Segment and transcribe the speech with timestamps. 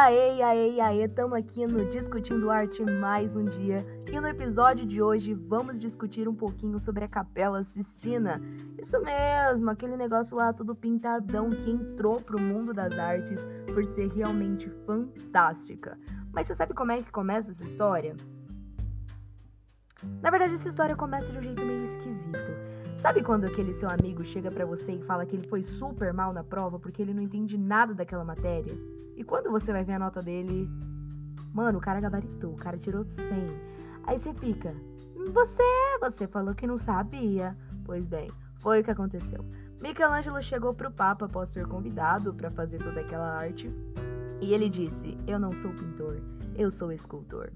[0.00, 5.02] aê, aê, aê, estamos aqui no Discutindo Arte mais um dia e no episódio de
[5.02, 8.40] hoje vamos discutir um pouquinho sobre a Capela Sistina.
[8.78, 14.08] Isso mesmo, aquele negócio lá todo pintadão que entrou pro mundo das artes por ser
[14.08, 15.98] realmente fantástica.
[16.32, 18.16] Mas você sabe como é que começa essa história?
[20.22, 22.39] Na verdade, essa história começa de um jeito meio esquisito.
[23.00, 26.34] Sabe quando aquele seu amigo chega para você e fala que ele foi super mal
[26.34, 28.78] na prova porque ele não entende nada daquela matéria?
[29.16, 30.68] E quando você vai ver a nota dele,
[31.50, 33.24] mano, o cara gabaritou, o cara tirou 100.
[34.04, 34.74] Aí você fica,
[35.32, 35.62] você,
[35.98, 37.56] você falou que não sabia.
[37.86, 39.42] Pois bem, foi o que aconteceu.
[39.80, 43.74] Michelangelo chegou pro Papa após ser convidado para fazer toda aquela arte
[44.42, 46.20] e ele disse: Eu não sou pintor,
[46.54, 47.50] eu sou escultor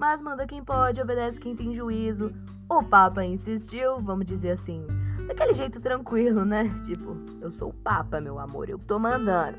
[0.00, 2.32] mas manda quem pode, obedece quem tem juízo.
[2.70, 4.82] O Papa insistiu, vamos dizer assim,
[5.26, 6.70] daquele jeito tranquilo, né?
[6.86, 9.58] Tipo, eu sou o Papa, meu amor, eu tô mandando.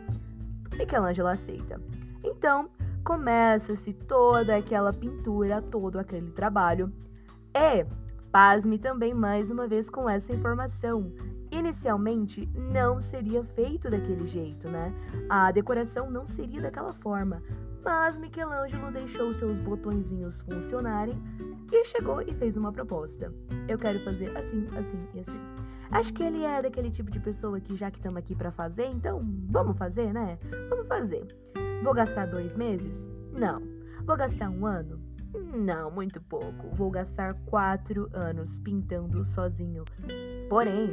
[0.75, 1.79] Michelangelo aceita.
[2.23, 2.67] Então,
[3.03, 6.91] começa-se toda aquela pintura, todo aquele trabalho.
[7.53, 7.85] E,
[8.31, 11.11] pasme também mais uma vez com essa informação.
[11.51, 14.91] Inicialmente não seria feito daquele jeito, né?
[15.29, 17.43] A decoração não seria daquela forma,
[17.83, 21.15] mas Michelangelo deixou seus botõezinhos funcionarem
[21.71, 23.33] e chegou e fez uma proposta.
[23.67, 25.39] Eu quero fazer assim, assim e assim.
[25.91, 28.85] Acho que ele é daquele tipo de pessoa que já que estamos aqui para fazer,
[28.85, 30.37] então vamos fazer, né?
[30.69, 31.25] Vamos fazer.
[31.83, 33.05] Vou gastar dois meses?
[33.33, 33.61] Não.
[34.05, 35.01] Vou gastar um ano?
[35.55, 36.69] Não, muito pouco.
[36.75, 39.83] Vou gastar quatro anos pintando sozinho.
[40.49, 40.87] Porém,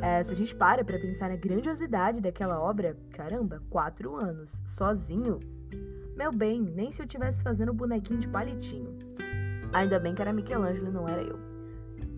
[0.00, 5.38] é, se a gente para para pensar na grandiosidade daquela obra, caramba, quatro anos sozinho
[6.16, 8.96] meu bem, nem se eu tivesse fazendo bonequinho de palitinho.
[9.72, 11.38] Ainda bem que era Michelangelo e não era eu.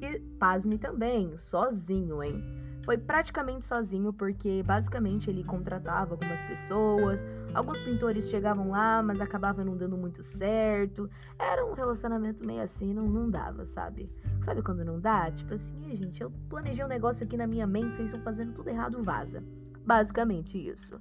[0.01, 2.43] E pasme também, sozinho, hein?
[2.85, 7.25] Foi praticamente sozinho porque basicamente ele contratava algumas pessoas,
[7.55, 11.09] alguns pintores chegavam lá, mas acabava não dando muito certo.
[11.39, 14.11] Era um relacionamento meio assim, não, não dava, sabe?
[14.45, 15.31] Sabe quando não dá?
[15.31, 18.69] Tipo assim, gente, eu planejei um negócio aqui na minha mente, vocês estão fazendo tudo
[18.69, 19.43] errado, vaza.
[19.87, 21.01] Basicamente isso.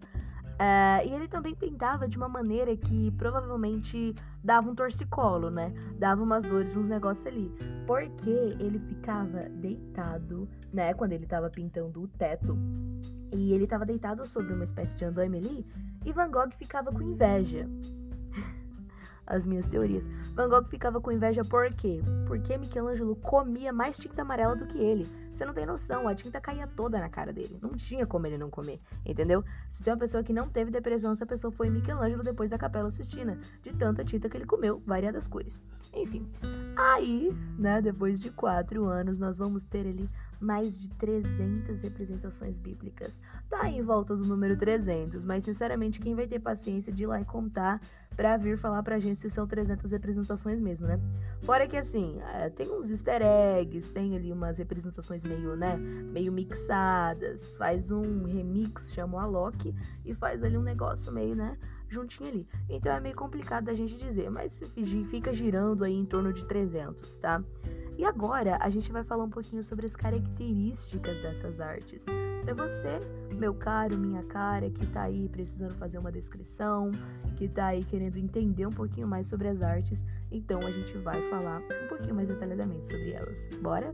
[0.59, 5.73] É, e ele também pintava de uma maneira que provavelmente dava um torcicolo, né?
[5.97, 7.51] Dava umas dores, uns negócios ali.
[7.87, 10.93] Porque ele ficava deitado, né?
[10.93, 12.57] Quando ele tava pintando o teto.
[13.35, 15.65] E ele tava deitado sobre uma espécie de andame ali.
[16.05, 17.67] E Van Gogh ficava com inveja.
[19.25, 20.03] As minhas teorias.
[20.33, 22.01] Van Gogh ficava com inveja por quê?
[22.27, 25.07] Porque Michelangelo comia mais tinta amarela do que ele.
[25.33, 27.57] Você não tem noção, a tinta caía toda na cara dele.
[27.61, 29.43] Não tinha como ele não comer, entendeu?
[29.71, 32.91] Se tem uma pessoa que não teve depressão, essa pessoa foi Michelangelo depois da Capela
[32.91, 35.59] Sistina, de tanta tinta que ele comeu, variadas cores.
[35.93, 36.27] Enfim,
[36.75, 40.09] aí, né, depois de quatro anos, nós vamos ter ali
[40.39, 43.19] mais de 300 representações bíblicas.
[43.49, 47.21] Tá em volta do número 300, mas sinceramente, quem vai ter paciência de ir lá
[47.21, 47.79] e contar
[48.15, 50.99] pra vir falar pra gente se são 300 representações mesmo, né?
[51.41, 56.31] Fora que assim, é, tem uns easter eggs, tem ali umas representações meio, né, meio
[56.31, 59.75] mixadas, faz um remix, chama o Alok,
[60.05, 61.57] e faz ali um negócio meio, né,
[61.89, 62.47] juntinho ali.
[62.69, 64.59] Então é meio complicado da gente dizer, mas
[65.09, 67.43] fica girando aí em torno de 300, tá?
[67.97, 72.03] E agora a gente vai falar um pouquinho sobre as características dessas artes.
[72.53, 72.99] Para você,
[73.35, 76.91] meu caro, minha cara, que tá aí precisando fazer uma descrição,
[77.35, 79.99] que tá aí querendo entender um pouquinho mais sobre as artes,
[80.31, 83.39] então a gente vai falar um pouquinho mais detalhadamente sobre elas.
[83.59, 83.91] Bora?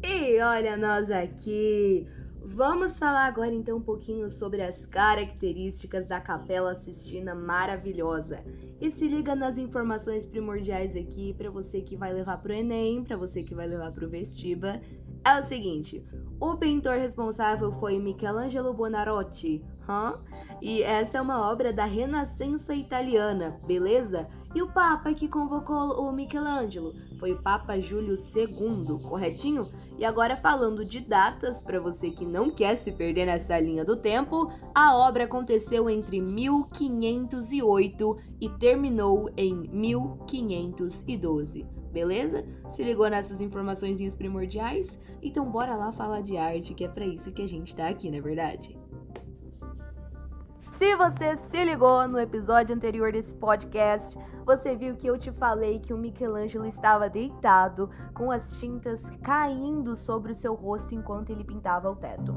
[0.00, 2.06] E olha nós aqui.
[2.54, 8.42] Vamos falar agora então um pouquinho sobre as características da Capela Sistina maravilhosa.
[8.80, 13.18] E se liga nas informações primordiais aqui para você que vai levar pro ENEM, para
[13.18, 14.80] você que vai levar pro Vestiba.
[15.22, 16.02] É o seguinte,
[16.40, 20.18] o pintor responsável foi Michelangelo Buonarroti, huh?
[20.62, 24.26] e essa é uma obra da Renascença italiana, beleza?
[24.54, 29.68] E o Papa que convocou o Michelangelo foi o Papa Júlio II, corretinho?
[29.98, 33.96] E agora falando de datas, para você que não quer se perder nessa linha do
[33.96, 41.66] tempo, a obra aconteceu entre 1508 e terminou em 1512.
[41.92, 42.44] Beleza?
[42.70, 44.98] Se ligou nessas informações primordiais?
[45.22, 48.10] Então bora lá falar de arte, que é para isso que a gente tá aqui,
[48.10, 48.76] não é verdade?
[50.78, 54.16] Se você se ligou no episódio anterior desse podcast,
[54.46, 59.96] você viu que eu te falei que o Michelangelo estava deitado com as tintas caindo
[59.96, 62.32] sobre o seu rosto enquanto ele pintava o teto.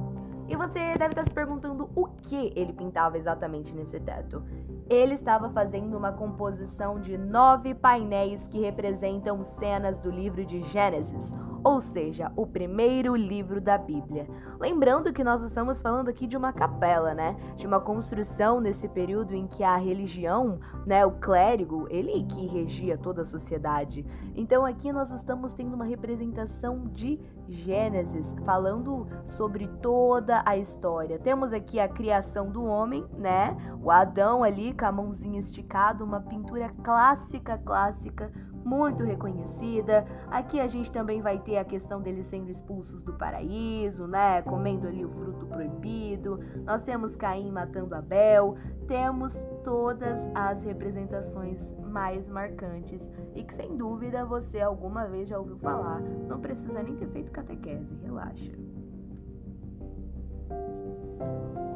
[0.47, 4.43] E você deve estar se perguntando o que ele pintava exatamente nesse teto.
[4.89, 11.31] Ele estava fazendo uma composição de nove painéis que representam cenas do livro de Gênesis,
[11.63, 14.27] ou seja, o primeiro livro da Bíblia.
[14.59, 17.35] Lembrando que nós estamos falando aqui de uma capela, né?
[17.55, 22.97] De uma construção nesse período em que a religião, né, o clérigo, ele que regia
[22.97, 24.05] toda a sociedade.
[24.35, 31.19] Então aqui nós estamos tendo uma representação de Gênesis, falando sobre toda a história.
[31.19, 33.55] Temos aqui a criação do homem, né?
[33.83, 38.31] O Adão ali com a mãozinha esticada, uma pintura clássica, clássica
[38.63, 40.05] muito reconhecida.
[40.29, 44.41] Aqui a gente também vai ter a questão deles sendo expulsos do paraíso, né?
[44.43, 46.39] Comendo ali o fruto proibido.
[46.65, 48.55] Nós temos Caim matando Abel.
[48.87, 55.57] Temos todas as representações mais marcantes e que sem dúvida você alguma vez já ouviu
[55.57, 56.01] falar.
[56.01, 58.51] Não precisa nem ter feito catequese, relaxa.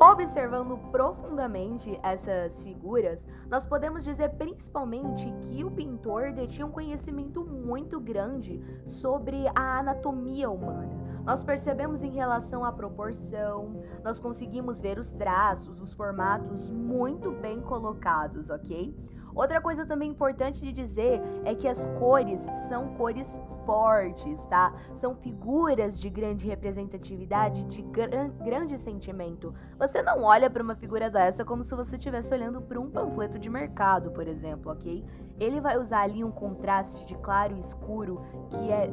[0.05, 7.99] Observando profundamente essas figuras, nós podemos dizer principalmente que o pintor detinha um conhecimento muito
[7.99, 10.95] grande sobre a anatomia humana.
[11.23, 17.59] Nós percebemos em relação à proporção, nós conseguimos ver os traços, os formatos muito bem
[17.59, 18.95] colocados, ok?
[19.33, 23.27] Outra coisa também importante de dizer é que as cores são cores
[23.65, 24.73] fortes, tá?
[24.95, 29.53] São figuras de grande representatividade, de gran grande sentimento.
[29.77, 33.37] Você não olha para uma figura dessa como se você estivesse olhando para um panfleto
[33.39, 35.03] de mercado, por exemplo, ok?
[35.39, 38.89] Ele vai usar ali um contraste de claro e escuro que é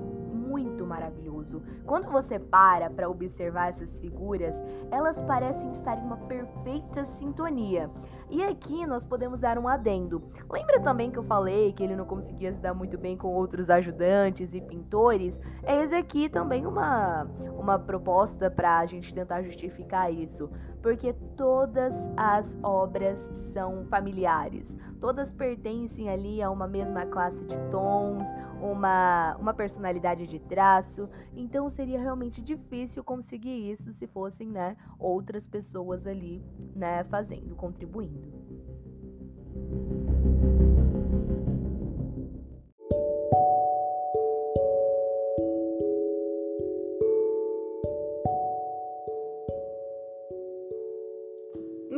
[0.52, 1.62] muito maravilhoso.
[1.86, 4.54] Quando você para para observar essas figuras,
[4.90, 7.90] elas parecem estar em uma perfeita sintonia.
[8.32, 10.22] E aqui nós podemos dar um adendo.
[10.50, 13.68] Lembra também que eu falei que ele não conseguia se dar muito bem com outros
[13.68, 15.38] ajudantes e pintores?
[15.62, 17.24] Eis aqui também uma,
[17.58, 20.48] uma proposta para a gente tentar justificar isso.
[20.80, 23.18] Porque todas as obras
[23.52, 24.78] são familiares.
[24.98, 28.26] Todas pertencem ali a uma mesma classe de tons,
[28.62, 31.08] uma, uma personalidade de traço.
[31.34, 36.42] Então seria realmente difícil conseguir isso se fossem né, outras pessoas ali
[36.74, 38.21] né, fazendo, contribuindo.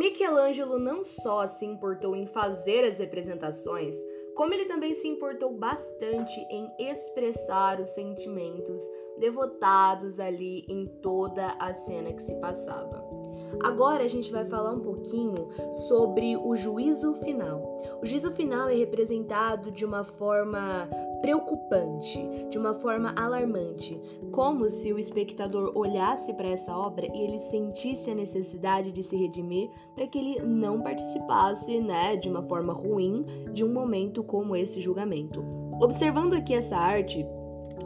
[0.05, 3.95] Michelangelo não só se importou em fazer as representações,
[4.37, 8.83] como ele também se importou bastante em expressar os sentimentos
[9.19, 13.14] devotados ali em toda a cena que se passava.
[13.63, 15.49] Agora a gente vai falar um pouquinho
[15.89, 17.77] sobre o juízo final.
[18.03, 20.89] O juízo final é representado de uma forma
[21.21, 22.21] preocupante,
[22.51, 28.11] de uma forma alarmante, como se o espectador olhasse para essa obra e ele sentisse
[28.11, 33.25] a necessidade de se redimir para que ele não participasse, né, de uma forma ruim
[33.53, 35.43] de um momento como esse julgamento.
[35.81, 37.27] Observando aqui essa arte,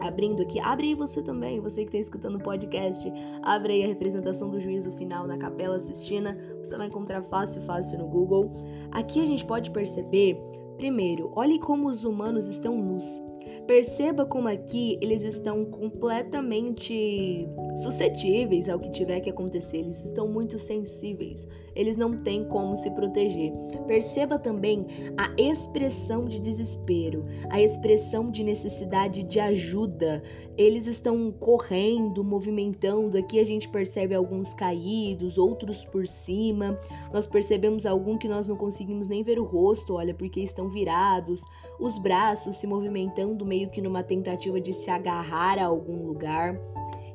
[0.00, 3.12] abrindo aqui, abre aí você também, você que está escutando o podcast,
[3.42, 7.98] abre aí a representação do juízo final na Capela Sistina, você vai encontrar fácil, fácil
[7.98, 8.52] no Google.
[8.92, 10.36] Aqui a gente pode perceber,
[10.76, 13.27] primeiro, olhe como os humanos estão nus.
[13.68, 17.46] Perceba como aqui eles estão completamente
[17.82, 22.90] suscetíveis ao que tiver que acontecer, eles estão muito sensíveis, eles não têm como se
[22.92, 23.52] proteger.
[23.86, 24.86] Perceba também
[25.18, 30.22] a expressão de desespero, a expressão de necessidade de ajuda.
[30.56, 33.18] Eles estão correndo, movimentando.
[33.18, 36.80] Aqui a gente percebe alguns caídos, outros por cima.
[37.12, 41.44] Nós percebemos algum que nós não conseguimos nem ver o rosto, olha, porque estão virados,
[41.78, 46.56] os braços se movimentando meio meio que numa tentativa de se agarrar a algum lugar.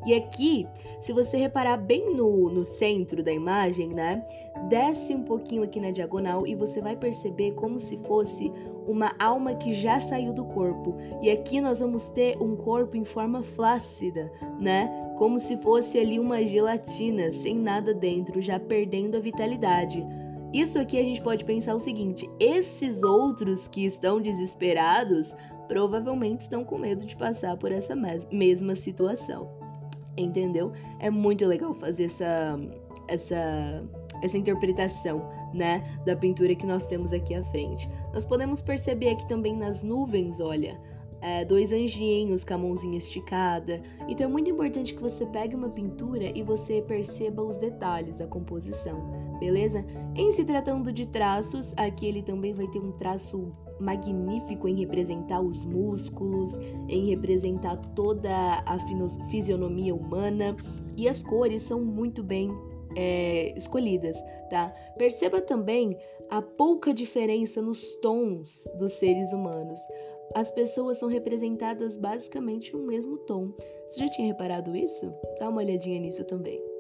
[0.06, 0.68] E aqui,
[1.00, 4.22] se você reparar bem no, no centro da imagem, né?
[4.68, 8.52] Desce um pouquinho aqui na diagonal e você vai perceber como se fosse
[8.86, 10.94] uma alma que já saiu do corpo.
[11.22, 14.90] E aqui nós vamos ter um corpo em forma flácida, né?
[15.18, 20.06] Como se fosse ali uma gelatina, sem nada dentro, já perdendo a vitalidade.
[20.54, 25.34] Isso aqui a gente pode pensar o seguinte: esses outros que estão desesperados
[25.74, 27.96] provavelmente estão com medo de passar por essa
[28.32, 29.50] mesma situação.
[30.15, 30.72] Entendeu?
[31.00, 32.60] É muito legal fazer essa
[33.08, 33.84] essa
[34.22, 37.89] essa interpretação, né, da pintura que nós temos aqui à frente.
[38.13, 40.80] Nós podemos perceber aqui também nas nuvens, olha,
[41.20, 43.82] é, dois anjinhos com a mãozinha esticada.
[44.08, 48.27] Então é muito importante que você pegue uma pintura e você perceba os detalhes da
[48.27, 49.84] composição, beleza?
[50.15, 53.51] Em se tratando de traços, aqui ele também vai ter um traço
[53.84, 56.56] magnífico em representar os músculos,
[56.88, 58.78] em representar toda a
[59.30, 60.56] fisionomia humana,
[60.96, 62.50] e as cores são muito bem
[62.96, 64.70] é, escolhidas, tá?
[64.98, 65.98] Perceba também
[66.30, 69.80] a pouca diferença nos tons dos seres humanos.
[70.36, 73.54] As pessoas são representadas basicamente no mesmo tom.
[73.88, 75.13] Você já tinha reparado isso?
[75.40, 76.73] Dá uma olhadinha nisso também.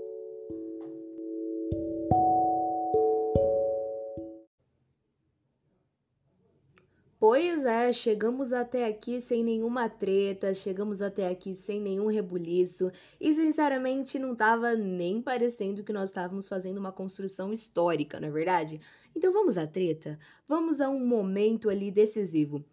[7.45, 13.33] Pois é, chegamos até aqui sem nenhuma treta, chegamos até aqui sem nenhum rebuliço e
[13.33, 18.79] sinceramente não tava nem parecendo que nós estávamos fazendo uma construção histórica, não é verdade?
[19.13, 20.17] Então vamos à treta?
[20.47, 22.63] Vamos a um momento ali decisivo.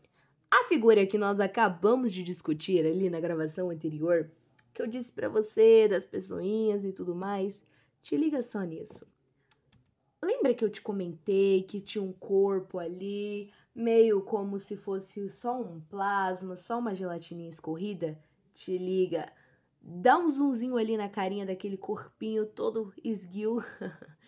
[0.49, 4.31] A figura que nós acabamos de discutir ali na gravação anterior,
[4.73, 7.61] que eu disse para você das pessoinhas e tudo mais,
[8.01, 9.05] te liga só nisso.
[10.23, 15.61] Lembra que eu te comentei que tinha um corpo ali, meio como se fosse só
[15.61, 18.19] um plasma, só uma gelatininha escorrida?
[18.53, 19.27] Te liga,
[19.81, 23.59] dá um zoomzinho ali na carinha daquele corpinho todo esguio.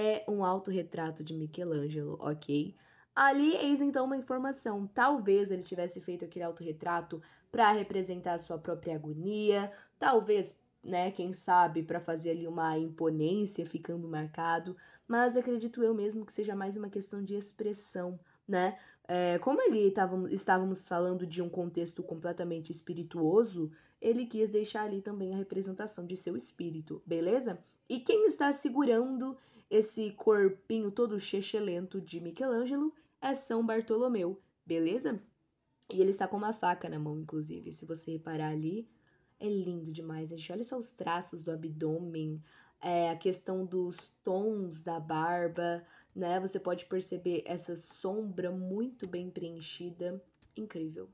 [0.00, 2.72] é um autorretrato de Michelangelo, ok?
[3.16, 4.86] Ali eis então uma informação.
[4.86, 7.20] Talvez ele tivesse feito aquele autorretrato
[7.50, 14.06] para representar sua própria agonia, talvez, né, quem sabe, para fazer ali uma imponência ficando
[14.06, 14.76] marcado,
[15.08, 18.78] mas acredito eu mesmo que seja mais uma questão de expressão, né?
[19.06, 25.00] É, como ele tava, estávamos falando de um contexto completamente espirituoso, ele quis deixar ali
[25.00, 27.62] também a representação de seu espírito, beleza?
[27.88, 29.36] E quem está segurando
[29.70, 35.20] esse corpinho todo chechelento de Michelangelo é São Bartolomeu, beleza?
[35.92, 37.72] E ele está com uma faca na mão, inclusive.
[37.72, 38.86] Se você reparar ali,
[39.40, 40.52] é lindo demais, gente.
[40.52, 42.42] Olha só os traços do abdômen,
[42.80, 46.38] é, a questão dos tons da barba, né?
[46.40, 50.22] Você pode perceber essa sombra muito bem preenchida.
[50.56, 51.08] Incrível.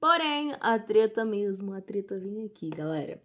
[0.00, 3.22] Porém, a treta mesmo, a treta vinha aqui, galera.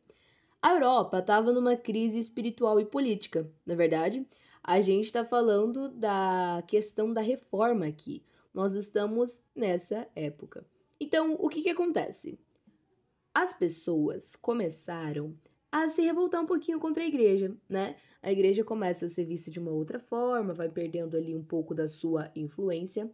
[0.61, 4.25] A Europa estava numa crise espiritual e política, na verdade.
[4.63, 8.23] A gente está falando da questão da reforma aqui.
[8.53, 10.65] Nós estamos nessa época.
[10.99, 12.37] Então, o que, que acontece?
[13.33, 15.33] As pessoas começaram
[15.71, 17.95] a se revoltar um pouquinho contra a igreja, né?
[18.21, 21.73] A igreja começa a ser vista de uma outra forma, vai perdendo ali um pouco
[21.73, 23.09] da sua influência.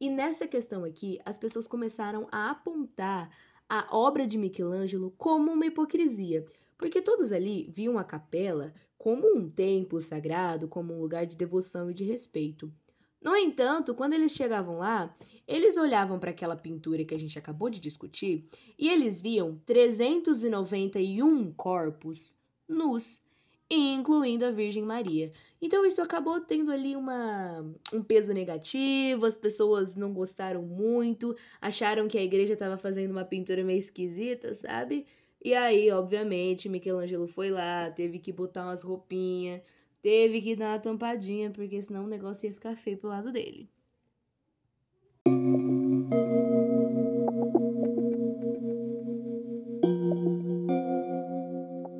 [0.00, 3.30] E nessa questão aqui, as pessoas começaram a apontar
[3.68, 6.44] a obra de Michelangelo como uma hipocrisia,
[6.78, 11.90] porque todos ali viam a capela como um templo sagrado, como um lugar de devoção
[11.90, 12.72] e de respeito.
[13.20, 15.14] No entanto, quando eles chegavam lá,
[15.46, 18.48] eles olhavam para aquela pintura que a gente acabou de discutir
[18.78, 22.34] e eles viam 391 corpos
[22.68, 23.22] nus,
[23.68, 25.32] incluindo a Virgem Maria.
[25.60, 27.60] Então isso acabou tendo ali uma,
[27.92, 33.24] um peso negativo, as pessoas não gostaram muito, acharam que a igreja estava fazendo uma
[33.24, 35.06] pintura meio esquisita, sabe?
[35.42, 39.60] E aí, obviamente, Michelangelo foi lá, teve que botar umas roupinhas
[40.00, 43.68] Teve que dar uma tampadinha, porque senão o negócio ia ficar feio pro lado dele.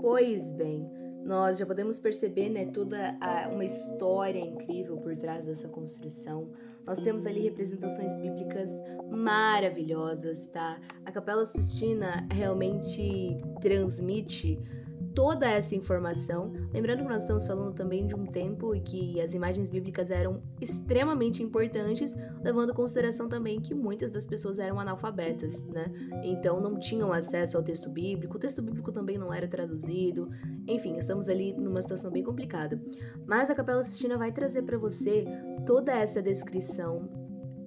[0.00, 0.88] Pois bem,
[1.24, 6.50] nós já podemos perceber né, toda a, uma história incrível por trás dessa construção.
[6.86, 8.72] Nós temos ali representações bíblicas
[9.10, 10.80] maravilhosas, tá?
[11.04, 14.58] A Capela Sistina realmente transmite
[15.14, 16.52] toda essa informação.
[16.72, 20.42] Lembrando que nós estamos falando também de um tempo em que as imagens bíblicas eram
[20.60, 25.90] extremamente importantes, levando em consideração também que muitas das pessoas eram analfabetas, né?
[26.22, 30.30] Então não tinham acesso ao texto bíblico, o texto bíblico também não era traduzido.
[30.66, 32.80] Enfim, estamos ali numa situação bem complicada.
[33.26, 35.24] Mas a Capela Sistina vai trazer para você
[35.66, 37.08] toda essa descrição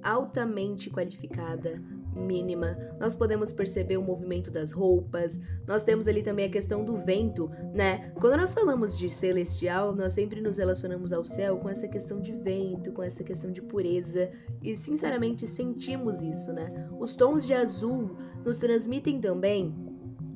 [0.04, 1.82] altamente qualificada,
[2.22, 2.78] mínima.
[3.00, 5.40] Nós podemos perceber o movimento das roupas.
[5.68, 8.12] Nós temos ali também a questão do vento, né?
[8.20, 12.32] Quando nós falamos de celestial, nós sempre nos relacionamos ao céu com essa questão de
[12.32, 16.90] vento, com essa questão de pureza e sinceramente sentimos isso, né?
[17.00, 19.91] Os tons de azul nos transmitem também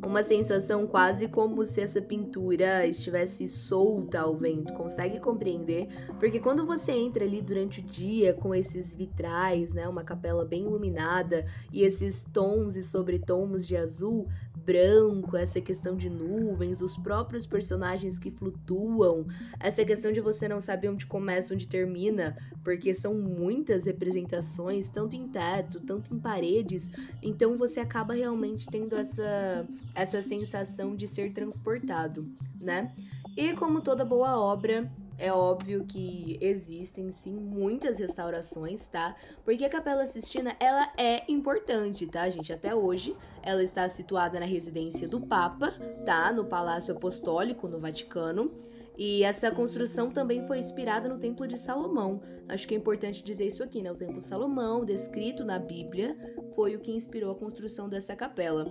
[0.06, 4.72] uma sensação quase como se essa pintura estivesse solta ao vento.
[4.74, 5.88] Consegue compreender?
[6.20, 10.64] Porque quando você entra ali durante o dia com esses vitrais, né, uma capela bem
[10.64, 14.28] iluminada e esses tons e sobretons de azul,
[14.66, 19.24] branco, essa questão de nuvens, os próprios personagens que flutuam,
[19.60, 25.16] essa questão de você não saber onde começa, onde termina, porque são muitas representações, tanto
[25.16, 26.90] em teto, tanto em paredes,
[27.22, 32.26] então você acaba realmente tendo essa essa sensação de ser transportado,
[32.60, 32.92] né?
[33.38, 39.16] E como toda boa obra, é óbvio que existem sim muitas restaurações, tá?
[39.44, 42.52] Porque a Capela Sistina, ela é importante, tá, gente?
[42.52, 45.74] Até hoje, ela está situada na residência do Papa,
[46.06, 46.32] tá?
[46.34, 48.52] No Palácio Apostólico, no Vaticano.
[48.98, 52.22] E essa construção também foi inspirada no Templo de Salomão.
[52.48, 53.92] Acho que é importante dizer isso aqui, né?
[53.92, 56.16] O Templo de Salomão, descrito na Bíblia,
[56.56, 58.68] foi o que inspirou a construção dessa capela.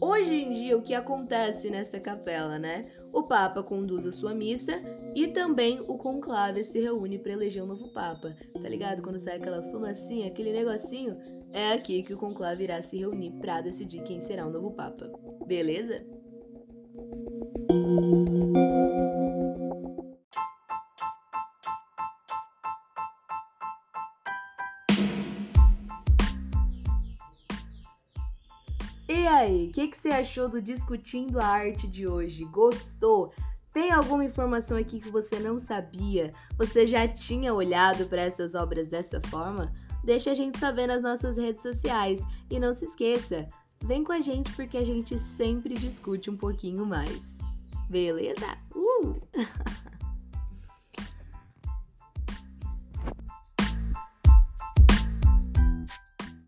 [0.00, 2.90] Hoje em dia, o que acontece nessa capela, né?
[3.12, 4.80] O Papa conduz a sua missa
[5.14, 8.36] e também o conclave se reúne para eleger um novo Papa.
[8.52, 9.02] Tá ligado?
[9.02, 11.16] Quando sai aquela fumacinha, aquele negocinho,
[11.50, 15.10] é aqui que o conclave irá se reunir para decidir quem será o novo Papa.
[15.46, 16.04] Beleza?
[29.12, 32.44] E aí, o que, que você achou do Discutindo a Arte de hoje?
[32.44, 33.32] Gostou?
[33.74, 36.32] Tem alguma informação aqui que você não sabia?
[36.56, 39.72] Você já tinha olhado para essas obras dessa forma?
[40.04, 42.22] Deixa a gente saber nas nossas redes sociais.
[42.48, 43.48] E não se esqueça,
[43.82, 47.36] vem com a gente porque a gente sempre discute um pouquinho mais.
[47.88, 48.56] Beleza?
[48.76, 49.20] Uh!